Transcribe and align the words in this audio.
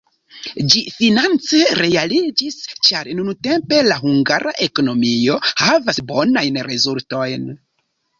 Ĝi 0.73 0.79
finance 0.93 1.57
realiĝis, 1.79 2.57
ĉar 2.87 3.09
nuntempe 3.19 3.81
la 3.89 3.97
hungara 4.05 4.53
ekonomio 4.69 5.37
havas 5.65 6.01
bonajn 6.13 6.59
rezultojn. 6.69 7.47